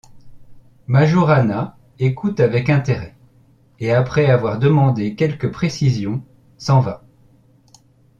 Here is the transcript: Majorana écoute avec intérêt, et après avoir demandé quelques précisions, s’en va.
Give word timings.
Majorana 0.87 1.77
écoute 1.99 2.39
avec 2.39 2.71
intérêt, 2.71 3.15
et 3.77 3.93
après 3.93 4.25
avoir 4.25 4.57
demandé 4.57 5.13
quelques 5.13 5.51
précisions, 5.51 6.23
s’en 6.57 6.79
va. 6.79 7.03